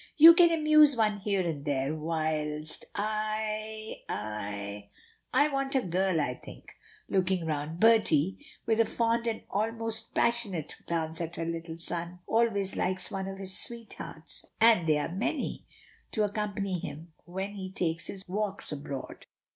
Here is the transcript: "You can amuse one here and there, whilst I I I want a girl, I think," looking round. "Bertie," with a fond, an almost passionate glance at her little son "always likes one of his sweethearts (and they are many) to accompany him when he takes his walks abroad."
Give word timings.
"You 0.17 0.33
can 0.33 0.49
amuse 0.49 0.95
one 0.95 1.19
here 1.19 1.47
and 1.47 1.63
there, 1.63 1.93
whilst 1.93 2.85
I 2.95 3.97
I 4.09 4.89
I 5.31 5.47
want 5.49 5.75
a 5.75 5.81
girl, 5.83 6.19
I 6.19 6.41
think," 6.43 6.71
looking 7.07 7.45
round. 7.45 7.79
"Bertie," 7.79 8.43
with 8.65 8.79
a 8.79 8.85
fond, 8.85 9.27
an 9.27 9.43
almost 9.51 10.15
passionate 10.15 10.75
glance 10.87 11.21
at 11.21 11.35
her 11.35 11.45
little 11.45 11.77
son 11.77 12.17
"always 12.25 12.75
likes 12.75 13.11
one 13.11 13.27
of 13.27 13.37
his 13.37 13.55
sweethearts 13.55 14.43
(and 14.59 14.87
they 14.87 14.97
are 14.97 15.11
many) 15.13 15.67
to 16.13 16.23
accompany 16.23 16.79
him 16.79 17.13
when 17.25 17.51
he 17.53 17.71
takes 17.71 18.07
his 18.07 18.23
walks 18.27 18.71
abroad." 18.71 19.27